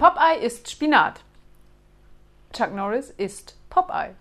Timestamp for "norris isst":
2.72-3.54